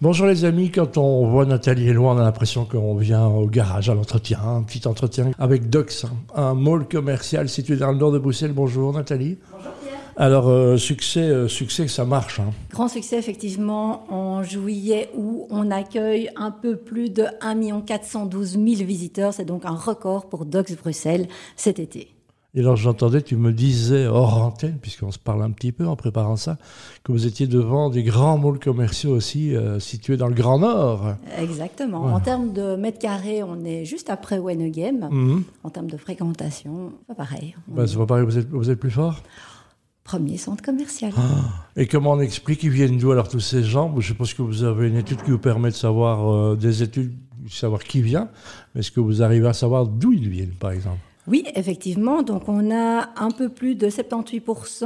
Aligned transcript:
Bonjour 0.00 0.26
les 0.26 0.44
amis, 0.44 0.70
quand 0.70 0.96
on 0.96 1.28
voit 1.28 1.44
Nathalie 1.44 1.88
et 1.88 1.92
loin, 1.92 2.14
on 2.14 2.18
a 2.18 2.22
l'impression 2.22 2.64
qu'on 2.64 2.94
vient 2.94 3.26
au 3.26 3.46
garage 3.46 3.90
à 3.90 3.94
l'entretien, 3.94 4.38
un 4.40 4.62
petit 4.62 4.86
entretien 4.86 5.32
avec 5.40 5.70
Dox, 5.70 6.06
un 6.36 6.54
mall 6.54 6.86
commercial 6.86 7.48
situé 7.48 7.76
dans 7.76 7.90
le 7.90 7.98
nord 7.98 8.12
de 8.12 8.18
Bruxelles. 8.20 8.52
Bonjour 8.52 8.92
Nathalie. 8.92 9.38
Bonjour 9.50 9.72
Pierre. 9.82 9.98
Alors, 10.16 10.48
euh, 10.48 10.76
succès, 10.76 11.22
euh, 11.22 11.48
succès, 11.48 11.88
ça 11.88 12.04
marche. 12.04 12.38
hein. 12.38 12.50
Grand 12.70 12.86
succès 12.86 13.18
effectivement 13.18 14.04
en 14.12 14.44
juillet 14.44 15.10
où 15.16 15.48
on 15.50 15.68
accueille 15.72 16.30
un 16.36 16.52
peu 16.52 16.76
plus 16.76 17.10
de 17.10 17.24
1 17.40 17.80
412 17.80 18.52
000 18.52 18.64
visiteurs. 18.86 19.34
C'est 19.34 19.44
donc 19.44 19.64
un 19.64 19.74
record 19.74 20.28
pour 20.28 20.44
Docs 20.44 20.76
Bruxelles 20.80 21.26
cet 21.56 21.80
été. 21.80 22.14
Et 22.54 22.60
alors 22.60 22.76
j'entendais, 22.76 23.20
tu 23.20 23.36
me 23.36 23.52
disais 23.52 24.06
hors 24.06 24.42
antenne, 24.42 24.78
puisqu'on 24.80 25.10
se 25.10 25.18
parle 25.18 25.42
un 25.42 25.50
petit 25.50 25.70
peu 25.70 25.86
en 25.86 25.96
préparant 25.96 26.36
ça, 26.36 26.56
que 27.04 27.12
vous 27.12 27.26
étiez 27.26 27.46
devant 27.46 27.90
des 27.90 28.02
grands 28.02 28.38
malls 28.38 28.58
commerciaux 28.58 29.10
aussi 29.10 29.54
euh, 29.54 29.78
situés 29.78 30.16
dans 30.16 30.28
le 30.28 30.34
Grand 30.34 30.58
Nord. 30.58 31.16
Exactement. 31.38 32.00
Voilà. 32.00 32.16
En 32.16 32.20
termes 32.20 32.52
de 32.54 32.74
mètres 32.76 32.98
carrés, 32.98 33.42
on 33.42 33.64
est 33.64 33.84
juste 33.84 34.08
après 34.08 34.38
Wenegem. 34.38 35.08
Mhm. 35.10 35.44
En 35.62 35.68
termes 35.68 35.90
de 35.90 35.98
fréquentation, 35.98 36.92
pas 37.06 37.14
pareil. 37.14 37.54
Bah, 37.68 37.84
est 37.84 37.86
c'est 37.86 37.98
pas 37.98 38.06
pareil, 38.06 38.24
vous 38.24 38.38
êtes, 38.38 38.48
vous 38.48 38.70
êtes 38.70 38.80
plus 38.80 38.90
fort 38.90 39.22
Premier 40.02 40.38
centre 40.38 40.64
commercial. 40.64 41.12
Et 41.76 41.86
comment 41.86 42.12
on 42.12 42.20
explique 42.20 42.60
qu'ils 42.60 42.70
viennent 42.70 42.96
d'où 42.96 43.12
alors 43.12 43.28
tous 43.28 43.40
ces 43.40 43.62
gens? 43.62 43.94
Je 44.00 44.06
suppose 44.06 44.32
que 44.32 44.40
vous 44.40 44.64
avez 44.64 44.88
une 44.88 44.96
étude 44.96 45.22
qui 45.22 45.30
vous 45.30 45.38
permet 45.38 45.68
de 45.68 45.74
savoir 45.74 46.32
euh, 46.32 46.56
des 46.56 46.82
études, 46.82 47.12
de 47.44 47.50
savoir 47.50 47.84
qui 47.84 48.00
vient, 48.00 48.30
mais 48.74 48.80
est-ce 48.80 48.90
que 48.90 49.00
vous 49.00 49.22
arrivez 49.22 49.48
à 49.48 49.52
savoir 49.52 49.86
d'où 49.86 50.14
ils 50.14 50.30
viennent 50.30 50.54
par 50.58 50.70
exemple? 50.70 50.98
Oui, 51.28 51.44
effectivement. 51.54 52.22
Donc, 52.22 52.48
on 52.48 52.70
a 52.70 53.10
un 53.16 53.30
peu 53.30 53.48
plus 53.48 53.74
de 53.74 53.88
78% 53.88 54.84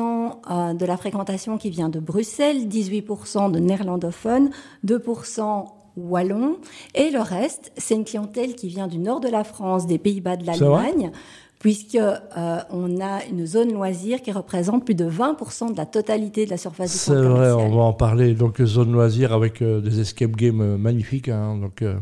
euh, 0.50 0.74
de 0.74 0.86
la 0.86 0.96
fréquentation 0.96 1.58
qui 1.58 1.70
vient 1.70 1.88
de 1.88 2.00
Bruxelles, 2.00 2.66
18% 2.68 3.50
de 3.50 3.58
néerlandophones, 3.58 4.50
2% 4.86 5.66
wallons. 5.96 6.56
Et 6.94 7.10
le 7.10 7.20
reste, 7.20 7.72
c'est 7.76 7.94
une 7.94 8.04
clientèle 8.04 8.54
qui 8.54 8.68
vient 8.68 8.86
du 8.88 8.98
nord 8.98 9.20
de 9.20 9.28
la 9.28 9.44
France, 9.44 9.86
des 9.86 9.98
Pays-Bas, 9.98 10.36
de 10.36 10.46
l'Allemagne. 10.46 11.12
Puisque 11.58 11.94
euh, 11.94 12.16
on 12.70 13.00
a 13.00 13.24
une 13.30 13.46
zone 13.46 13.72
loisir 13.72 14.20
qui 14.20 14.32
représente 14.32 14.84
plus 14.84 14.96
de 14.96 15.08
20% 15.08 15.70
de 15.72 15.76
la 15.76 15.86
totalité 15.86 16.44
de 16.44 16.50
la 16.50 16.56
surface 16.56 16.90
du 16.90 16.98
C'est 16.98 17.12
vrai, 17.14 17.22
commercial. 17.22 17.54
on 17.56 17.76
va 17.76 17.82
en 17.82 17.92
parler. 17.92 18.34
Donc 18.34 18.60
zone 18.60 18.90
loisir 18.90 19.32
avec 19.32 19.62
euh, 19.62 19.80
des 19.80 20.00
escape 20.00 20.32
games 20.32 20.76
magnifiques 20.76 21.28
hein, 21.28 21.56
donc, 21.60 21.82
euh, 21.82 21.94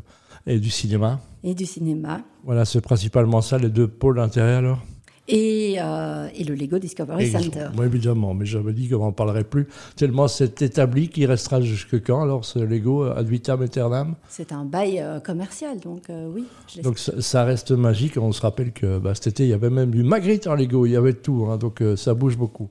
et 0.46 0.58
du 0.58 0.70
cinéma. 0.70 1.20
Et 1.42 1.54
du 1.54 1.66
cinéma. 1.66 2.22
Voilà, 2.44 2.64
c'est 2.64 2.80
principalement 2.80 3.40
ça, 3.40 3.58
les 3.58 3.70
deux 3.70 3.88
pôles 3.88 4.16
d'intérêt 4.16 4.54
alors? 4.54 4.82
Et, 5.30 5.76
euh, 5.78 6.28
et 6.34 6.44
le 6.44 6.54
Lego 6.54 6.78
Discovery 6.78 7.24
Exact. 7.24 7.44
Center. 7.44 7.68
Oui, 7.78 7.86
évidemment, 7.86 8.34
mais 8.34 8.44
j'avais 8.46 8.72
dit 8.72 8.88
qu'on 8.88 8.98
n'en 8.98 9.12
parlerait 9.12 9.44
plus. 9.44 9.68
Tellement 9.96 10.28
c'est 10.28 10.62
établi 10.62 11.08
qu'il 11.08 11.26
restera 11.26 11.60
jusque 11.60 12.02
quand 12.04 12.22
alors 12.22 12.44
ce 12.44 12.58
Lego 12.58 13.04
euh, 13.04 13.16
ad 13.16 13.28
vitam 13.28 13.62
aeternam? 13.62 14.14
C'est 14.28 14.52
un 14.52 14.64
bail 14.64 15.00
euh, 15.00 15.20
commercial, 15.20 15.78
donc 15.78 16.04
oui. 16.34 16.44
je 16.74 16.82
Donc 16.82 16.98
ça, 16.98 17.12
ça 17.20 17.44
reste 17.44 17.70
magique. 17.70 18.16
On 18.16 18.32
se 18.32 18.42
rappelle 18.42 18.72
que 18.72 18.98
bah, 18.98 19.14
cet 19.14 19.28
été, 19.28 19.44
il 19.44 19.50
y 19.50 19.54
avait 19.54 19.70
même 19.70 19.90
du 19.90 20.02
Magritte 20.02 20.46
en 20.46 20.54
Lego, 20.54 20.86
il 20.86 20.92
y 20.92 20.96
avait 20.96 21.14
tout. 21.14 21.46
hein, 21.50 21.56
donc 21.56 21.82
ça 21.96 22.14
bouge 22.14 22.36
beaucoup. 22.36 22.68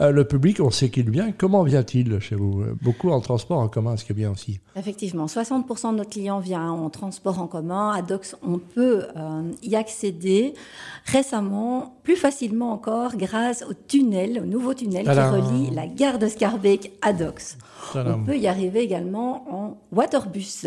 Le 0.00 0.24
public, 0.24 0.60
on 0.60 0.70
sait 0.70 0.88
qu'il 0.90 1.10
vient. 1.10 1.32
Comment 1.32 1.62
vient-il 1.62 2.18
chez 2.20 2.34
vous? 2.34 2.64
Beaucoup 2.82 3.10
en 3.10 3.20
transport 3.20 3.58
en 3.58 3.68
commun, 3.68 3.96
ce 3.96 4.04
qui 4.04 4.12
est 4.12 4.14
bien 4.14 4.30
aussi. 4.30 4.60
Effectivement, 4.76 5.26
60% 5.26 5.92
de 5.92 5.98
nos 5.98 6.04
clients 6.04 6.40
viennent 6.40 6.60
en 6.60 6.90
transport 6.90 7.40
en 7.40 7.46
commun. 7.46 7.90
À 7.92 8.02
Dox, 8.02 8.36
on 8.46 8.58
peut 8.58 9.04
euh, 9.16 9.42
y 9.62 9.76
accéder 9.76 10.54
récemment, 11.06 11.94
plus 12.02 12.16
facilement 12.16 12.72
encore, 12.72 13.16
grâce 13.16 13.62
au 13.68 13.72
tunnel, 13.74 14.40
au 14.42 14.46
nouveau 14.46 14.74
tunnel 14.74 15.04
Tadam. 15.04 15.34
qui 15.34 15.40
relie 15.50 15.70
la 15.74 15.86
gare 15.86 16.18
de 16.18 16.26
Scarbeck 16.28 16.92
à 17.02 17.12
Dox. 17.12 17.58
Tadam. 17.92 18.20
On 18.20 18.24
peut 18.24 18.36
y 18.38 18.46
arriver 18.46 18.80
également 18.80 19.46
en 19.54 19.78
waterbus. 19.92 20.66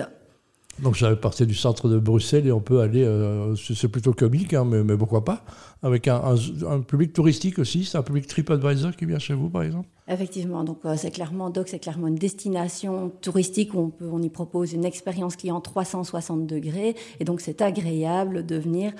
Donc 0.79 0.95
j'avais 0.95 1.15
parti 1.15 1.45
du 1.45 1.53
centre 1.53 1.87
de 1.87 1.99
Bruxelles 1.99 2.47
et 2.47 2.51
on 2.51 2.59
peut 2.59 2.79
aller, 2.81 3.03
euh, 3.03 3.55
c'est 3.55 3.87
plutôt 3.87 4.11
comique, 4.13 4.55
hein, 4.55 4.65
mais, 4.65 4.83
mais 4.83 4.97
pourquoi 4.97 5.23
pas, 5.23 5.43
avec 5.83 6.07
un, 6.07 6.15
un- 6.15 6.67
un 6.67 6.79
public 6.81 7.13
touristique 7.13 7.59
aussi. 7.59 7.85
C'est 7.85 7.95
un 7.97 8.01
public 8.01 8.25
TripAdvisor 8.25 8.95
qui 8.95 9.05
vient 9.05 9.19
chez 9.19 9.35
vous, 9.35 9.49
par 9.49 9.61
exemple 9.61 9.87
Effectivement, 10.07 10.63
donc 10.63 10.79
euh, 10.85 10.95
c'est 10.97 11.11
clairement 11.11 11.51
Dox, 11.51 11.69
c'est 11.71 11.79
clairement 11.79 12.07
une 12.07 12.15
destination 12.15 13.11
touristique 13.21 13.75
où 13.75 13.79
on, 13.81 13.89
peut, 13.89 14.09
on 14.11 14.21
y 14.23 14.29
propose 14.29 14.73
une 14.73 14.83
expérience 14.83 15.35
client 15.35 15.61
360 15.61 16.47
degrés 16.47 16.95
et 17.19 17.23
donc 17.23 17.39
c'est 17.39 17.61
agréable 17.61 18.43
de 18.45 18.57
venir 18.57 18.93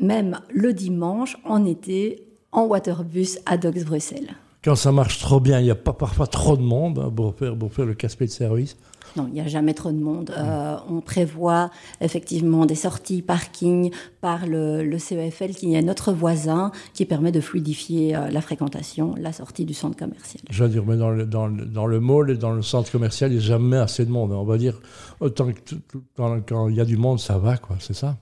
même 0.00 0.38
le 0.52 0.72
dimanche 0.72 1.36
en 1.44 1.64
été 1.64 2.22
en 2.52 2.64
waterbus 2.64 3.38
à 3.46 3.56
Dox 3.56 3.84
Bruxelles. 3.84 4.34
Quand 4.64 4.74
ça 4.74 4.90
marche 4.90 5.20
trop 5.20 5.38
bien, 5.38 5.60
il 5.60 5.64
n'y 5.64 5.70
a 5.70 5.76
pas 5.76 5.92
parfois 5.92 6.26
trop 6.26 6.56
de 6.56 6.62
monde 6.62 6.98
hein, 6.98 7.12
pour, 7.14 7.34
faire, 7.36 7.56
pour 7.56 7.72
faire 7.72 7.86
le 7.86 7.94
casse-pied 7.94 8.26
de 8.26 8.32
service. 8.32 8.76
Non, 9.16 9.26
il 9.28 9.34
n'y 9.34 9.40
a 9.40 9.46
jamais 9.46 9.72
trop 9.72 9.92
de 9.92 9.96
monde. 9.96 10.32
Euh, 10.36 10.76
on 10.90 11.00
prévoit 11.00 11.70
effectivement 12.00 12.66
des 12.66 12.74
sorties 12.74 13.22
parking 13.22 13.92
par 14.20 14.46
le, 14.46 14.82
le 14.82 14.98
CEFL 14.98 15.54
qui 15.54 15.74
est 15.74 15.82
notre 15.82 16.12
voisin 16.12 16.72
qui 16.92 17.06
permet 17.06 17.32
de 17.32 17.40
fluidifier 17.40 18.16
euh, 18.16 18.28
la 18.28 18.40
fréquentation, 18.40 19.14
la 19.18 19.32
sortie 19.32 19.64
du 19.64 19.72
centre 19.72 19.96
commercial. 19.96 20.42
Je 20.50 20.64
veux 20.64 20.68
dire, 20.68 20.84
mais 20.84 20.96
dans 20.96 21.10
le, 21.10 21.24
dans, 21.24 21.46
le, 21.46 21.64
dans 21.64 21.86
le 21.86 22.00
mall 22.00 22.30
et 22.30 22.36
dans 22.36 22.52
le 22.52 22.62
centre 22.62 22.90
commercial, 22.90 23.30
il 23.30 23.38
n'y 23.38 23.44
a 23.44 23.46
jamais 23.46 23.76
assez 23.76 24.04
de 24.04 24.10
monde. 24.10 24.32
On 24.32 24.44
va 24.44 24.58
dire, 24.58 24.80
autant 25.20 25.50
que 25.52 25.98
quand 26.16 26.68
il 26.68 26.74
y 26.74 26.80
a 26.80 26.84
du 26.84 26.96
monde, 26.96 27.20
ça 27.20 27.38
va, 27.38 27.56
quoi, 27.56 27.76
c'est 27.78 27.94
ça? 27.94 28.16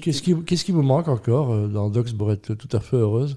Qu'est-ce 0.00 0.22
qui, 0.64 0.72
vous 0.72 0.82
manque 0.82 1.08
encore 1.08 1.52
euh, 1.52 1.68
dans 1.68 1.88
Docs 1.90 2.16
pour 2.16 2.30
être 2.32 2.54
tout 2.54 2.68
à 2.76 2.80
fait 2.80 2.96
heureuse? 2.96 3.36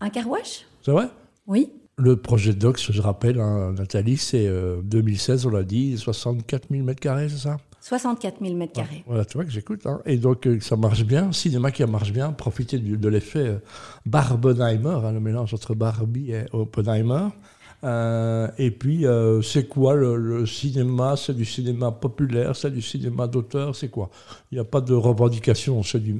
Un 0.00 0.10
car 0.10 0.28
wash? 0.28 0.64
C'est 0.82 0.92
vrai? 0.92 1.08
Oui. 1.46 1.70
Le 1.96 2.16
projet 2.16 2.52
Docs, 2.52 2.90
je 2.92 3.00
rappelle, 3.02 3.40
hein, 3.40 3.72
Nathalie, 3.72 4.16
c'est 4.16 4.46
euh, 4.46 4.80
2016, 4.84 5.46
on 5.46 5.50
l'a 5.50 5.64
dit, 5.64 5.98
64 5.98 6.68
000 6.70 6.84
mètres 6.84 7.00
carrés, 7.00 7.28
c'est 7.28 7.38
ça? 7.38 7.56
64 7.80 8.40
000 8.40 8.54
mètres 8.54 8.72
carrés. 8.74 9.02
Voilà, 9.06 9.24
tu 9.24 9.36
vois 9.38 9.44
que 9.44 9.50
j'écoute. 9.50 9.86
hein. 9.86 10.00
Et 10.04 10.16
donc, 10.16 10.46
euh, 10.46 10.60
ça 10.60 10.76
marche 10.76 11.04
bien. 11.04 11.32
Cinéma 11.32 11.70
qui 11.70 11.82
marche 11.84 12.12
bien. 12.12 12.32
Profitez 12.32 12.78
du- 12.78 12.98
de 12.98 13.08
l'effet 13.08 13.38
euh, 13.46 13.58
Barbenheimer, 14.06 14.98
hein, 15.04 15.12
le 15.12 15.20
mélange 15.20 15.54
entre 15.54 15.74
Barbie 15.74 16.32
et 16.32 16.44
Oppenheimer. 16.52 17.28
Euh, 17.84 18.48
et 18.58 18.70
puis, 18.72 19.06
euh, 19.06 19.40
c'est 19.40 19.68
quoi 19.68 19.94
le, 19.94 20.16
le 20.16 20.46
cinéma? 20.46 21.16
C'est 21.16 21.34
du 21.34 21.44
cinéma 21.44 21.92
populaire, 21.92 22.56
c'est 22.56 22.72
du 22.72 22.82
cinéma 22.82 23.28
d'auteur, 23.28 23.76
c'est 23.76 23.88
quoi? 23.88 24.10
Il 24.50 24.56
n'y 24.56 24.60
a 24.60 24.64
pas 24.64 24.80
de 24.80 24.94
revendication, 24.94 25.82
c'est 25.82 26.02
du 26.02 26.14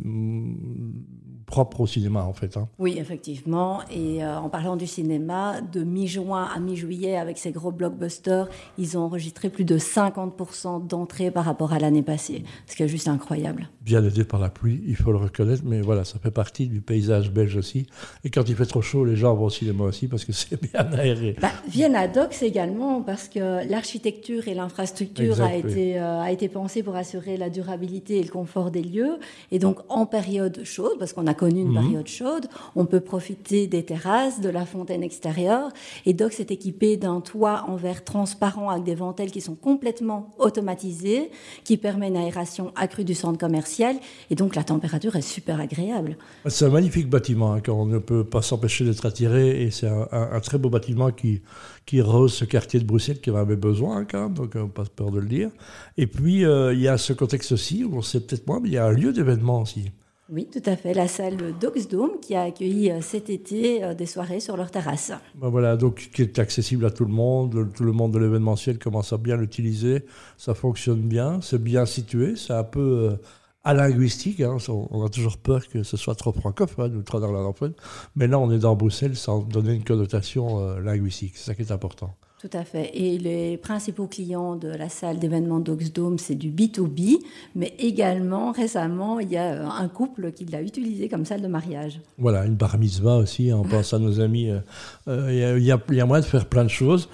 propre 1.49 1.81
au 1.81 1.87
cinéma, 1.87 2.25
en 2.25 2.35
fait. 2.35 2.59
hein. 2.59 2.69
Oui, 2.79 2.97
effectivement. 2.99 3.81
Et 3.91 4.23
euh, 4.23 4.39
en 4.39 4.51
parlant 4.51 4.77
du 4.77 4.87
cinéma, 4.87 5.63
de 5.63 5.83
mi-juin 5.83 6.47
à 6.55 6.61
mi-juillet, 6.61 7.17
avec 7.17 7.39
ces 7.39 7.53
gros 7.53 7.73
blockbusters, 7.73 8.49
ils 8.77 8.99
ont 8.99 9.01
enregistré 9.01 9.49
plus 9.49 9.65
de 9.65 9.79
50% 9.79 10.87
d'entrées 10.87 11.31
par 11.31 11.47
rapport 11.47 11.73
à 11.73 11.79
l'année 11.79 12.03
passée. 12.03 12.45
Ce 12.67 12.77
qui 12.77 12.83
est 12.83 12.89
juste 12.89 13.09
incroyable. 13.09 13.71
Bien 13.81 14.05
aidé 14.05 14.25
par 14.25 14.41
la 14.41 14.51
pluie, 14.51 14.83
il 14.87 14.95
faut 14.95 15.11
le 15.11 15.17
reconnaître, 15.17 15.63
mais 15.65 15.81
voilà, 15.81 16.05
ça 16.05 16.19
fait 16.19 16.31
partie 16.31 16.69
du 16.69 16.83
paysage 16.83 17.33
belge 17.33 17.57
aussi. 17.57 17.87
Et 18.25 18.31
quand 18.31 18.47
il 18.47 18.55
fait 18.55 18.67
trop 18.67 18.83
chaud, 18.83 19.07
les 19.07 19.17
gens 19.17 19.35
vont 19.35 19.47
au 19.47 19.51
cinéma 19.51 19.85
aussi 19.85 20.07
parce 20.07 20.27
que 20.27 20.33
c'est 20.35 20.61
bien 20.61 20.87
aéré. 20.93 21.35
Bah, 21.41 21.51
viennent 21.67 21.97
à 21.97 22.09
Dox 22.09 22.43
également 22.43 23.01
parce 23.01 23.27
que 23.27 23.67
l'architecture 23.69 24.49
et 24.49 24.55
l'infrastructure 24.55 25.41
a 25.41 25.55
été, 25.55 25.99
euh, 25.99 26.21
a 26.21 26.31
été 26.31 26.49
pensée 26.51 26.83
pour 26.83 26.95
assurer 26.95 27.39
la 27.39 27.49
durabilité 27.49 28.19
et 28.19 28.23
le 28.23 28.29
confort 28.29 28.71
des 28.71 28.83
lieux. 28.83 29.19
Et 29.51 29.59
donc, 29.59 29.79
en 29.89 30.05
période 30.05 30.61
chaude, 30.65 30.99
parce 30.99 31.15
qu'on 31.15 31.27
a 31.27 31.38
connu 31.38 31.60
une 31.62 31.69
Mhm. 31.72 31.81
période 31.82 32.06
chaude, 32.09 32.47
on 32.76 32.84
peut 32.93 33.00
profiter 33.00 33.66
des 33.66 33.82
terrasses, 33.84 34.41
de 34.41 34.50
la 34.50 34.65
fontaine 34.66 35.03
extérieure. 35.03 35.71
Et 36.06 36.12
Dox 36.12 36.38
est 36.41 36.50
équipé 36.50 36.97
d'un 36.97 37.21
toit 37.21 37.65
en 37.69 37.76
verre 37.76 38.03
transparent 38.04 38.69
avec 38.71 38.84
des 38.84 38.94
ventelles 38.94 39.31
qui 39.31 39.41
sont 39.41 39.54
complètement 39.54 40.31
automatisées, 40.38 41.31
qui 41.65 41.76
permet 41.76 42.09
une 42.09 42.16
aération 42.16 42.72
accrue 42.76 43.04
du 43.04 43.15
centre 43.15 43.38
commercial. 43.38 43.97
Et 44.31 44.34
donc, 44.34 44.54
la 44.56 44.65
température 44.65 45.15
est 45.16 45.22
super 45.37 45.60
agréable. 45.60 46.16
C'est 46.47 46.65
un 46.66 46.71
magnifique 46.71 47.09
bâtiment, 47.09 47.53
hein, 47.53 47.60
qu'on 47.65 47.87
ne 47.87 47.99
peut 47.99 48.25
pas 48.25 48.43
s'empêcher 48.43 48.84
d'être 48.84 49.06
attiré, 49.06 49.62
et 49.62 49.70
c'est 49.70 49.88
un, 49.88 50.06
un- 50.12 50.28
un 50.32 50.41
très 50.41 50.59
beau 50.59 50.69
bâtiment 50.70 51.10
qui, 51.12 51.41
qui 51.87 52.00
rehausse 52.00 52.34
ce 52.34 52.44
quartier 52.44 52.81
de 52.81 52.84
Bruxelles 52.84 53.20
qui 53.20 53.31
en 53.31 53.37
avait 53.37 53.56
besoin, 53.56 53.99
hein, 53.99 54.06
quand 54.10 54.22
même, 54.25 54.34
donc 54.34 54.53
on 54.56 54.65
n'a 54.65 54.66
pas 54.69 54.84
peur 54.84 55.10
de 55.10 55.20
le 55.20 55.28
dire. 55.28 55.50
Et 55.97 56.06
puis, 56.06 56.44
euh, 56.44 56.75
il 56.75 56.81
y 56.81 56.88
a 56.88 56.99
ce 56.99 57.12
contexte 57.12 57.52
aussi, 57.52 57.84
on 57.91 58.02
sait 58.02 58.20
peut-être 58.20 58.46
moins, 58.46 58.61
mais 58.61 58.69
il 58.70 58.75
y 58.75 58.79
a 58.79 58.87
un 58.87 58.93
lieu 58.93 59.12
d'événement 59.12 59.62
aussi. 59.62 59.91
Oui, 60.31 60.47
tout 60.53 60.63
à 60.67 60.77
fait. 60.77 60.93
La 60.93 61.09
salle 61.09 61.37
Dox 61.59 61.89
Dome 61.89 62.21
qui 62.21 62.35
a 62.35 62.43
accueilli 62.43 62.91
euh, 62.91 63.01
cet 63.01 63.31
été 63.31 63.83
euh, 63.83 63.95
des 63.95 64.05
soirées 64.05 64.41
sur 64.41 64.59
leur 64.59 64.71
terrasse. 64.71 65.13
Ben 65.35 65.49
voilà, 65.49 65.77
donc 65.77 66.11
qui 66.13 66.21
est 66.21 66.39
accessible 66.39 66.85
à 66.85 66.91
tout 66.91 67.07
le 67.07 67.13
monde, 67.13 67.73
tout 67.75 67.85
le 67.85 67.93
monde 67.93 68.13
de 68.13 68.19
l'événementiel 68.19 68.79
commence 68.79 69.13
à 69.15 69.17
bien 69.17 69.37
l'utiliser, 69.37 70.05
ça 70.37 70.53
fonctionne 70.55 71.01
bien, 71.01 71.41
c'est 71.41 71.63
bien 71.63 71.87
situé, 71.87 72.37
c'est 72.37 72.53
un 72.53 72.65
peu 72.65 72.81
euh, 72.81 73.17
à 73.65 73.75
linguistique, 73.75 74.41
hein, 74.41 74.57
on 74.69 75.05
a 75.05 75.09
toujours 75.09 75.39
peur 75.39 75.67
que 75.69 75.83
ce 75.83 75.97
soit 75.97 76.15
trop 76.15 76.33
francophone 76.33 76.97
ou 76.97 77.03
trop 77.03 77.21
néerlandophone, 77.21 77.75
mais 78.15 78.27
là 78.27 78.39
on 78.39 78.51
est 78.51 78.59
dans 78.59 78.77
Bruxelles 78.77 79.17
sans 79.17 79.41
donner 79.41 79.75
une 79.75 79.85
connotation 79.85 80.61
euh, 80.61 80.81
linguistique, 80.81 81.33
c'est 81.37 81.45
ça 81.47 81.55
qui 81.55 81.63
est 81.63 81.73
important. 81.73 82.15
Tout 82.40 82.50
à 82.52 82.62
fait. 82.62 82.93
Et 82.94 83.19
les 83.19 83.56
principaux 83.56 84.06
clients 84.06 84.55
de 84.55 84.69
la 84.69 84.88
salle 84.88 85.19
d'événements 85.19 85.58
Doxdome, 85.58 86.19
c'est 86.19 86.37
du 86.37 86.52
B2B, 86.52 87.19
mais 87.56 87.75
également 87.81 88.52
récemment, 88.52 89.19
il 89.19 89.32
y 89.32 89.37
a 89.37 89.55
euh, 89.55 89.67
un 89.67 89.88
couple 89.88 90.31
qui 90.31 90.44
l'a 90.44 90.62
utilisé 90.62 91.08
comme 91.08 91.25
salle 91.25 91.43
de 91.43 91.49
mariage. 91.49 92.00
Voilà, 92.17 92.46
une 92.46 92.55
bar 92.55 92.79
mitzvah 92.79 93.17
aussi, 93.17 93.50
on 93.52 93.64
pense 93.64 93.93
à 93.93 93.99
nos 93.99 94.20
amis. 94.20 94.50
Euh, 94.50 94.61
euh, 95.08 95.56
il 95.58 95.64
y, 95.64 95.73
a, 95.73 96.06
moyen 96.06 96.20
de 96.20 96.26
faire 96.26 96.46
plein 96.46 96.62
de 96.62 96.70
choses 96.70 97.08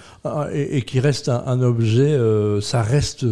et, 0.52 0.82
qui 0.82 1.00
reste 1.00 1.30
un, 1.30 1.62
objet, 1.62 2.18
ça 2.60 2.82
reste. 2.82 3.24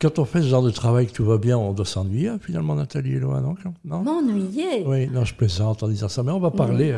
Quand 0.00 0.18
on 0.18 0.26
fait 0.26 0.42
ce 0.42 0.48
genre 0.48 0.62
de 0.62 0.70
travail 0.70 1.06
que 1.06 1.12
tout 1.12 1.24
va 1.24 1.38
bien, 1.38 1.56
on 1.56 1.72
doit 1.72 1.86
s'ennuyer 1.86 2.32
finalement, 2.40 2.74
Nathalie 2.74 3.14
et 3.14 3.20
Loa, 3.20 3.40
non? 3.40 3.54
M'ennuyer? 4.02 4.84
Oui, 4.86 5.08
non, 5.08 5.24
je 5.24 5.34
plaisante 5.34 5.82
en 5.82 5.88
disant 5.88 6.08
ça, 6.08 6.22
mais 6.22 6.30
on 6.30 6.40
va 6.40 6.50
parler. 6.50 6.94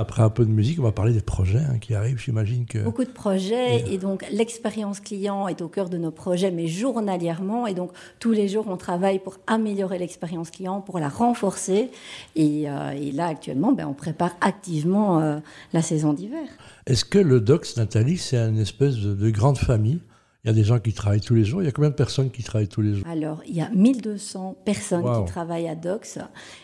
Après 0.00 0.22
un 0.22 0.30
peu 0.30 0.44
de 0.44 0.50
musique, 0.50 0.78
on 0.78 0.84
va 0.84 0.92
parler 0.92 1.12
des 1.12 1.20
projets 1.20 1.58
hein, 1.58 1.78
qui 1.80 1.92
arrivent, 1.92 2.20
j'imagine 2.20 2.66
que... 2.66 2.78
Beaucoup 2.78 3.04
de 3.04 3.10
projets, 3.10 3.84
et, 3.92 3.98
donc 3.98 4.24
l'expérience 4.30 5.00
client 5.00 5.48
est 5.48 5.60
au 5.60 5.66
cœur 5.66 5.88
de 5.88 5.98
nos 5.98 6.12
projets, 6.12 6.52
mais 6.52 6.68
journalièrement, 6.68 7.66
et 7.66 7.74
donc 7.74 7.90
tous 8.20 8.30
les 8.30 8.46
jours, 8.46 8.66
on 8.68 8.76
travaille 8.76 9.18
pour 9.18 9.38
améliorer 9.48 9.98
l'expérience 9.98 10.52
client, 10.52 10.80
pour 10.80 11.00
la 11.00 11.08
renforcer, 11.08 11.90
et, 12.36 12.70
euh, 12.70 12.92
là, 13.12 13.26
actuellement, 13.26 13.72
ben, 13.72 13.88
on 13.88 13.92
prépare 13.92 14.36
activement 14.40 15.20
euh, 15.20 15.40
la 15.72 15.82
saison 15.82 16.12
d'hiver. 16.12 16.46
Est-ce 16.86 17.04
que 17.04 17.18
le 17.18 17.40
DOCS, 17.40 17.76
Nathalie, 17.76 18.18
c'est 18.18 18.36
une 18.36 18.60
espèce 18.60 18.98
de 18.98 19.30
grande 19.30 19.58
famille? 19.58 19.98
Il 20.44 20.48
y 20.48 20.50
a 20.50 20.52
des 20.54 20.62
gens 20.62 20.78
qui 20.78 20.92
travaillent 20.92 21.20
tous 21.20 21.34
les 21.34 21.44
jours. 21.44 21.62
Il 21.62 21.64
y 21.64 21.68
a 21.68 21.72
combien 21.72 21.90
de 21.90 21.96
personnes 21.96 22.30
qui 22.30 22.44
travaillent 22.44 22.68
tous 22.68 22.80
les 22.80 22.94
jours? 22.94 23.06
Alors, 23.08 23.42
il 23.46 23.56
y 23.56 23.60
a 23.60 23.70
1200 23.70 24.56
personnes 24.64 25.02
qui 25.02 25.32
travaillent 25.32 25.68
à 25.68 25.74
DOCS. 25.74 26.20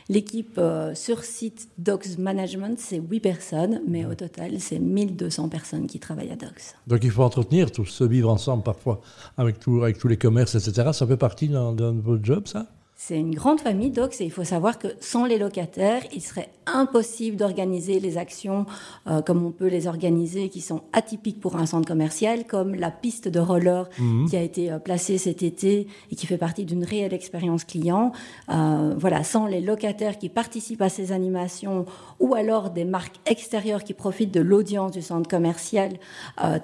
L'équipe 0.08 0.58
euh, 0.58 0.94
sur 0.94 1.24
site 1.24 1.68
DOCS 1.78 2.18
Management, 2.18 2.78
c'est 2.78 2.98
8 2.98 3.20
personnes, 3.20 3.82
mais 3.88 4.06
au 4.06 4.14
total, 4.14 4.60
c'est 4.60 4.78
1200 4.78 5.48
personnes 5.48 5.86
qui 5.88 5.98
travaillent 5.98 6.30
à 6.30 6.36
DOCS. 6.36 6.76
Donc, 6.86 7.02
il 7.02 7.10
faut 7.10 7.24
entretenir, 7.24 7.72
tout 7.72 7.84
se 7.84 8.04
vivre 8.04 8.30
ensemble 8.30 8.62
parfois 8.62 9.00
avec, 9.36 9.58
tout, 9.58 9.82
avec 9.82 9.98
tous 9.98 10.08
les 10.08 10.18
commerces, 10.18 10.54
etc. 10.54 10.90
Ça 10.92 11.06
fait 11.06 11.16
partie 11.16 11.48
de 11.48 12.00
votre 12.00 12.24
job, 12.24 12.46
ça? 12.46 12.68
C'est 12.96 13.18
une 13.18 13.34
grande 13.34 13.60
famille 13.60 13.90
DOCS 13.90 14.20
et 14.20 14.24
il 14.24 14.30
faut 14.30 14.44
savoir 14.44 14.78
que 14.78 14.88
sans 15.00 15.24
les 15.24 15.36
locataires, 15.36 16.02
il 16.12 16.22
serait 16.22 16.48
impossible 16.66 17.36
d'organiser 17.36 17.98
les 18.00 18.16
actions 18.18 18.66
euh, 19.08 19.20
comme 19.20 19.44
on 19.44 19.50
peut 19.50 19.66
les 19.66 19.86
organiser 19.86 20.48
qui 20.48 20.60
sont 20.60 20.82
atypiques 20.92 21.40
pour 21.40 21.56
un 21.56 21.66
centre 21.66 21.86
commercial, 21.86 22.46
comme 22.46 22.74
la 22.74 22.90
piste 22.90 23.28
de 23.28 23.40
roller 23.40 23.88
mhm. 23.98 24.28
qui 24.28 24.36
a 24.36 24.42
été 24.42 24.70
euh, 24.70 24.78
placée 24.78 25.18
cet 25.18 25.42
été 25.42 25.88
et 26.10 26.16
qui 26.16 26.26
fait 26.26 26.38
partie 26.38 26.64
d'une 26.64 26.84
réelle 26.84 27.12
expérience 27.12 27.64
client. 27.64 28.12
Euh, 28.48 28.94
voilà, 28.96 29.24
sans 29.24 29.46
les 29.46 29.60
locataires 29.60 30.16
qui 30.16 30.28
participent 30.28 30.82
à 30.82 30.88
ces 30.88 31.10
animations 31.10 31.86
ou 32.20 32.34
alors 32.34 32.70
des 32.70 32.84
marques 32.84 33.16
extérieures 33.26 33.82
qui 33.82 33.92
profitent 33.92 34.32
de 34.32 34.40
l'audience 34.40 34.92
du 34.92 35.02
centre 35.02 35.28
commercial, 35.28 35.94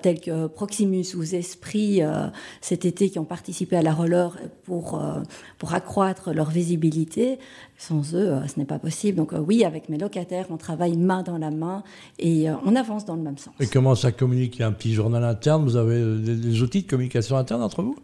telles 0.00 0.21
que 0.21 0.47
Proximus 0.47 1.15
ou 1.17 1.23
Esprit 1.23 2.00
cet 2.61 2.85
été 2.85 3.11
qui 3.11 3.19
ont 3.19 3.25
participé 3.25 3.76
à 3.76 3.83
la 3.83 3.93
roller 3.93 4.37
pour, 4.65 5.00
pour 5.59 5.75
accroître 5.75 6.19
leur 6.28 6.50
visibilité. 6.50 7.38
Sans 7.78 8.14
eux, 8.14 8.31
euh, 8.31 8.46
ce 8.46 8.58
n'est 8.58 8.67
pas 8.67 8.78
possible. 8.78 9.17
Donc 9.17 9.32
euh, 9.32 9.38
oui, 9.38 9.64
avec 9.64 9.88
mes 9.88 9.99
locataires, 9.99 10.46
on 10.50 10.56
travaille 10.56 10.96
main 10.96 11.22
dans 11.22 11.38
la 11.38 11.50
main 11.50 11.82
et 12.19 12.50
euh, 12.50 12.55
on 12.64 12.76
avance 12.76 13.05
dans 13.05 13.17
le 13.17 13.22
même 13.22 13.38
sens. 13.38 13.55
Et 13.61 13.67
comment 13.67 13.94
ça 13.94 14.12
communique? 14.12 14.58
Il 14.58 14.62
un 14.62 14.72
petit 14.72 14.94
journal 14.94 15.25
interne 15.25 15.64
Vous 15.64 15.76
avez 15.76 16.00
des 16.19 16.62
outils 16.62 16.82
de 16.82 16.88
communication 16.88 17.37
interne 17.37 17.62
entre 17.62 17.82
vous? 17.82 17.96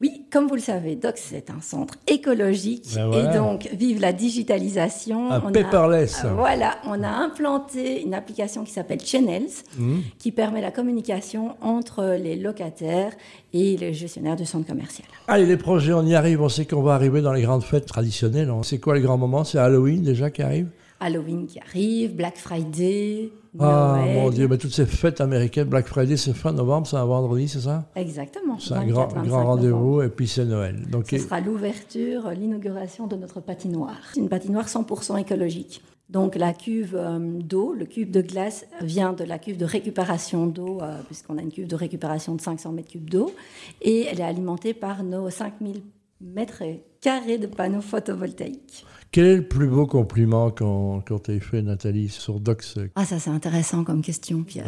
Oui, 0.00 0.26
comme 0.30 0.46
vous 0.46 0.54
le 0.54 0.60
savez, 0.60 0.94
DOCS, 0.94 1.16
c'est 1.16 1.50
un 1.50 1.60
centre 1.60 1.94
écologique 2.06 2.86
ben 2.94 3.12
et 3.12 3.36
donc 3.36 3.68
vive 3.72 4.00
la 4.00 4.12
digitalisation. 4.12 5.32
Un 5.32 5.40
paperless. 5.40 6.24
voilà, 6.36 6.78
on 6.86 7.02
a 7.02 7.08
implanté 7.08 8.02
une 8.02 8.14
application 8.14 8.62
qui 8.62 8.70
s'appelle 8.70 9.00
Channels 9.04 9.50
mmh. 9.76 9.96
qui 10.20 10.30
permet 10.30 10.60
la 10.60 10.70
communication 10.70 11.56
entre 11.60 12.16
les 12.16 12.36
locataires 12.36 13.10
et 13.52 13.76
les 13.76 13.92
gestionnaires 13.92 14.36
du 14.36 14.46
centre 14.46 14.68
commercial. 14.68 15.08
Allez, 15.26 15.46
les 15.46 15.56
projets, 15.56 15.92
on 15.92 16.06
y 16.06 16.14
arrive. 16.14 16.42
On 16.42 16.48
sait 16.48 16.64
qu'on 16.64 16.82
va 16.82 16.94
arriver 16.94 17.20
dans 17.20 17.32
les 17.32 17.42
grandes 17.42 17.64
fêtes 17.64 17.86
traditionnelles. 17.86 18.52
C'est 18.62 18.78
quoi 18.78 18.94
les 18.94 19.00
grands 19.00 19.18
moments 19.18 19.42
C'est 19.42 19.58
Halloween 19.58 20.04
déjà 20.04 20.30
qui 20.30 20.42
arrive? 20.42 20.68
Halloween 21.00 21.46
qui 21.46 21.60
arrive, 21.60 22.14
Black 22.14 22.36
Friday. 22.36 23.30
Ah 23.60 24.04
mon 24.14 24.30
Dieu, 24.30 24.46
mais 24.48 24.58
toutes 24.58 24.72
ces 24.72 24.86
fêtes 24.86 25.20
américaines, 25.20 25.68
Black 25.68 25.86
Friday 25.86 26.16
c'est 26.16 26.32
fin 26.32 26.52
novembre, 26.52 26.86
c'est 26.86 26.96
un 26.96 27.04
vendredi, 27.04 27.48
c'est 27.48 27.60
ça? 27.60 27.88
Exactement. 27.96 28.58
C'est 28.58 28.74
un 28.74 28.86
grand, 28.86 29.08
grand 29.08 29.44
rendez-vous 29.44 30.02
et 30.02 30.08
puis 30.08 30.28
c'est 30.28 30.44
Noël. 30.44 30.86
Donc, 30.90 31.06
Ce 31.10 31.18
sera 31.18 31.40
l'ouverture, 31.40 32.30
l'inauguration 32.30 33.06
de 33.06 33.16
notre 33.16 33.40
patinoire. 33.40 34.00
C'est 34.12 34.20
une 34.20 34.28
patinoire 34.28 34.66
100% 34.66 35.18
écologique. 35.18 35.82
Donc 36.08 36.36
la 36.36 36.54
cuve 36.54 36.96
euh, 36.98 37.18
d'eau, 37.18 37.74
le 37.74 37.84
cube 37.84 38.10
de 38.10 38.22
glace 38.22 38.64
vient 38.80 39.12
de 39.12 39.24
la 39.24 39.38
cuve 39.38 39.58
de 39.58 39.66
récupération 39.66 40.46
d'eau, 40.46 40.78
euh, 40.80 40.98
puisqu'on 41.06 41.36
a 41.36 41.42
une 41.42 41.52
cuve 41.52 41.66
de 41.66 41.76
récupération 41.76 42.34
de 42.34 42.40
500 42.40 42.72
mètres 42.72 42.88
cubes 42.88 43.10
d'eau, 43.10 43.34
et 43.82 44.06
elle 44.06 44.20
est 44.20 44.24
alimentée 44.24 44.72
par 44.72 45.04
nos 45.04 45.28
5000 45.28 45.82
mètres 46.22 46.62
carrés 47.00 47.36
de 47.36 47.46
panneaux 47.46 47.82
photovoltaïques. 47.82 48.86
Quel 49.10 49.26
est 49.26 49.36
le 49.36 49.48
plus 49.48 49.68
beau 49.68 49.86
compliment 49.86 50.50
quand, 50.50 51.02
quand 51.06 51.24
tu 51.24 51.30
as 51.30 51.40
fait, 51.40 51.62
Nathalie, 51.62 52.08
sur 52.08 52.40
Docs? 52.40 52.78
Ah, 52.94 53.04
ça 53.04 53.18
c'est 53.18 53.30
intéressant 53.30 53.84
comme 53.84 54.02
question, 54.02 54.42
Pierre. 54.42 54.66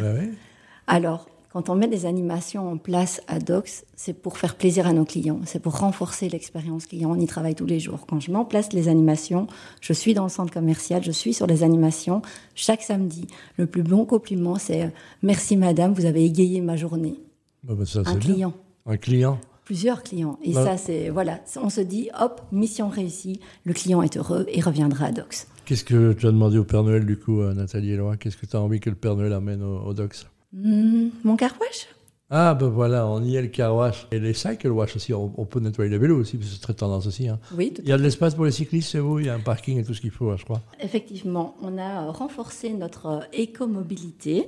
Alors, 0.87 1.27
quand 1.53 1.69
on 1.69 1.75
met 1.75 1.87
des 1.87 2.05
animations 2.05 2.71
en 2.71 2.77
place 2.77 3.21
à 3.27 3.39
Docs, 3.39 3.83
c'est 3.95 4.13
pour 4.13 4.37
faire 4.37 4.55
plaisir 4.55 4.87
à 4.87 4.93
nos 4.93 5.05
clients, 5.05 5.41
c'est 5.45 5.61
pour 5.61 5.77
renforcer 5.77 6.29
l'expérience 6.29 6.85
client. 6.85 7.11
On 7.11 7.19
y 7.19 7.27
travaille 7.27 7.55
tous 7.55 7.65
les 7.65 7.79
jours. 7.79 8.05
Quand 8.07 8.19
je 8.19 8.31
mets 8.31 8.37
en 8.37 8.45
place 8.45 8.71
les 8.73 8.87
animations, 8.87 9.47
je 9.81 9.93
suis 9.93 10.13
dans 10.13 10.23
le 10.23 10.29
centre 10.29 10.53
commercial, 10.53 11.03
je 11.03 11.11
suis 11.11 11.33
sur 11.33 11.47
les 11.47 11.63
animations 11.63 12.21
chaque 12.55 12.81
samedi. 12.81 13.27
Le 13.57 13.67
plus 13.67 13.83
bon 13.83 14.05
compliment, 14.05 14.55
c'est 14.55 14.83
euh, 14.83 14.89
merci 15.21 15.57
madame, 15.57 15.93
vous 15.93 16.05
avez 16.05 16.23
égayé 16.23 16.61
ma 16.61 16.77
journée. 16.77 17.19
Bah, 17.63 17.73
bah, 17.77 17.83
un 18.05 18.15
client. 18.15 18.53
Un 18.85 18.97
client 18.97 19.39
plusieurs 19.65 20.03
clients. 20.03 20.37
Et 20.43 20.53
bah. 20.53 20.65
ça, 20.65 20.77
c'est 20.77 21.09
voilà, 21.09 21.39
on 21.61 21.69
se 21.69 21.81
dit, 21.81 22.09
hop, 22.19 22.41
mission 22.51 22.89
réussie, 22.89 23.39
le 23.65 23.73
client 23.73 24.01
est 24.01 24.17
heureux 24.17 24.45
et 24.49 24.61
reviendra 24.61 25.05
à 25.05 25.11
Docs. 25.11 25.47
Qu'est-ce 25.65 25.83
que 25.83 26.13
tu 26.13 26.27
as 26.27 26.31
demandé 26.31 26.57
au 26.57 26.63
Père 26.63 26.83
Noël, 26.83 27.05
du 27.05 27.17
coup, 27.17 27.41
Nathalie 27.41 27.91
Eloi 27.91 28.17
Qu'est-ce 28.17 28.37
que 28.37 28.45
tu 28.45 28.55
as 28.55 28.61
envie 28.61 28.79
que 28.79 28.89
le 28.89 28.95
Père 28.95 29.15
Noël 29.15 29.33
amène 29.33 29.63
au, 29.63 29.93
Docs? 29.93 30.25
Hmm, 30.53 31.09
Mon 31.23 31.35
carouage 31.35 31.87
ah 32.33 32.53
ben 32.53 32.69
voilà, 32.69 33.05
on 33.07 33.21
y 33.25 33.35
est 33.35 33.41
le 33.41 33.49
carouage. 33.49 34.07
Et 34.13 34.17
les 34.17 34.33
cycle 34.33 34.69
wash 34.69 34.95
aussi, 34.95 35.13
on, 35.13 35.27
peut 35.27 35.59
nettoyer 35.59 35.91
les 35.91 35.97
vélos 35.97 36.17
aussi, 36.17 36.37
parce 36.37 36.49
que 36.49 36.55
c'est 36.55 36.61
très 36.61 36.73
tendance 36.73 37.05
aussi. 37.05 37.27
Hein. 37.27 37.39
Oui, 37.57 37.73
Il 37.83 37.89
y 37.89 37.91
a 37.91 37.97
de 37.97 38.01
l'espace 38.01 38.35
pour 38.35 38.45
les 38.45 38.51
cyclistes, 38.51 38.89
c'est 38.89 38.99
vous 38.99 39.19
Il 39.19 39.25
y 39.25 39.29
a 39.29 39.33
un 39.33 39.41
parking 39.41 39.77
et 39.77 39.83
tout 39.83 39.93
ce 39.93 39.99
qu'il 39.99 40.11
faut, 40.11 40.33
je 40.37 40.45
crois. 40.45 40.61
Effectivement, 40.79 41.55
on 41.61 41.77
a 41.77 42.09
renforcé 42.09 42.71
notre 42.71 43.27
écomobilité 43.33 44.47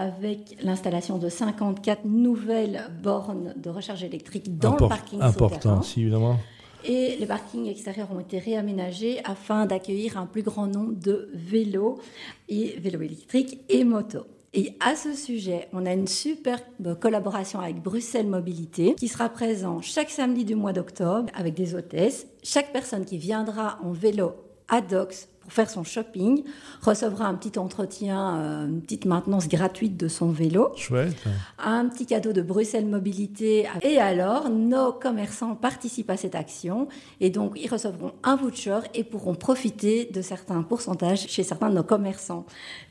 avec 0.00 0.56
l'installation 0.62 1.18
de 1.18 1.28
54 1.28 2.06
nouvelles 2.06 2.84
bornes 3.02 3.52
de 3.56 3.68
recharge 3.68 4.02
électrique 4.02 4.58
dans 4.58 4.72
le 4.72 4.88
parking 4.88 5.20
Important 5.20 5.80
aussi, 5.80 6.00
évidemment. 6.00 6.38
Et 6.84 7.16
les 7.20 7.26
parkings 7.26 7.66
extérieurs 7.66 8.08
ont 8.10 8.20
été 8.20 8.38
réaménagés 8.38 9.20
afin 9.24 9.66
d'accueillir 9.66 10.16
un 10.16 10.24
plus 10.24 10.42
grand 10.42 10.66
nombre 10.66 10.94
de 10.94 11.28
vélos, 11.34 11.98
et 12.48 12.78
vélos 12.80 13.02
électriques 13.02 13.60
et 13.68 13.84
motos. 13.84 14.24
Et 14.54 14.72
à 14.80 14.96
ce 14.96 15.12
sujet, 15.12 15.68
on 15.74 15.84
a 15.84 15.92
une 15.92 16.08
superbe 16.08 16.98
collaboration 16.98 17.60
avec 17.60 17.82
Bruxelles 17.82 18.26
Mobilité 18.26 18.94
qui 18.94 19.06
sera 19.06 19.28
présent 19.28 19.82
chaque 19.82 20.10
samedi 20.10 20.44
du 20.46 20.54
mois 20.54 20.72
d'octobre 20.72 21.30
avec 21.34 21.54
des 21.54 21.74
hôtesses. 21.74 22.26
Chaque 22.42 22.72
personne 22.72 23.04
qui 23.04 23.18
viendra 23.18 23.78
en 23.84 23.92
vélo 23.92 24.32
à 24.68 24.80
Faire 25.50 25.68
son 25.68 25.84
shopping, 25.84 26.44
recevra 26.80 27.26
un 27.26 27.34
petit 27.34 27.58
entretien, 27.58 28.38
euh, 28.38 28.66
une 28.66 28.80
petite 28.80 29.04
maintenance 29.04 29.48
gratuite 29.48 29.96
de 29.96 30.08
son 30.08 30.30
vélo. 30.30 30.72
Chouette. 30.76 31.16
Un 31.58 31.88
petit 31.88 32.06
cadeau 32.06 32.32
de 32.32 32.40
Bruxelles 32.40 32.86
Mobilité. 32.86 33.66
Et 33.82 33.98
alors, 33.98 34.48
nos 34.48 34.92
commerçants 34.92 35.56
participent 35.56 36.10
à 36.10 36.16
cette 36.16 36.34
action 36.34 36.88
et 37.20 37.30
donc 37.30 37.58
ils 37.60 37.68
recevront 37.68 38.12
un 38.22 38.36
voucher 38.36 38.78
et 38.94 39.04
pourront 39.04 39.34
profiter 39.34 40.08
de 40.12 40.22
certains 40.22 40.62
pourcentages 40.62 41.26
chez 41.28 41.42
certains 41.42 41.70
de 41.70 41.74
nos 41.74 41.82
commerçants, 41.82 42.46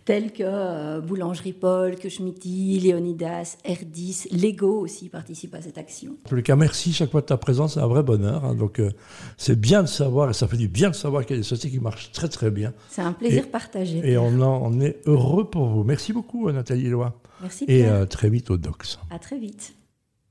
tels 0.06 0.32
que 0.32 0.44
euh, 0.44 1.02
Boulangerie 1.02 1.54
Paul, 1.54 1.96
que 1.96 2.10
Schmitty, 2.10 2.80
Léonidas, 2.80 3.58
R10, 3.66 4.36
Lego 4.36 4.80
aussi 4.80 5.10
participent 5.10 5.56
à 5.56 5.62
cette 5.62 5.78
action. 5.78 6.14
En 6.26 6.30
tous 6.30 6.36
les 6.36 6.44
cas, 6.44 6.56
merci 6.56 6.94
chaque 6.94 7.12
fois 7.12 7.22
de 7.22 7.28
ta 7.28 7.38
présence, 7.38 7.76
c'est 7.76 7.80
un 7.80 7.88
vrai 7.88 8.04
bonheur. 8.04 8.44
Hein. 8.46 8.56
donc 8.56 8.80
euh, 8.80 8.92
c'est 9.38 9.60
bien 9.60 9.84
de 9.84 9.88
savoir, 9.88 10.30
et 10.30 10.34
ça 10.34 10.48
fait 10.48 10.58
du 10.58 10.68
bien 10.68 10.90
de 10.90 10.96
savoir 10.96 11.26
qu'il 11.26 11.36
y 11.36 11.40
a 11.40 11.42
des 11.42 11.48
sociétés 11.48 11.76
qui 11.76 11.82
marchent 11.82 12.12
très 12.12 12.28
très 12.28 12.49
bien. 12.52 12.74
C'est 12.90 13.02
un 13.02 13.14
plaisir 13.14 13.50
partagé. 13.50 14.02
Et 14.04 14.18
on, 14.18 14.42
en, 14.42 14.80
est 14.80 14.98
heureux 15.06 15.50
pour 15.50 15.68
vous. 15.68 15.84
Merci 15.84 16.14
beaucoup, 16.14 16.52
Nathalie 16.52 16.88
Eloi. 16.88 17.20
Merci. 17.42 17.66
Et 17.68 17.86
à 17.86 18.06
très 18.06 18.30
vite 18.30 18.50
au 18.52 18.58
DOCS. 18.58 19.00
À 19.10 19.20
très 19.20 19.38
vite. 19.38 19.74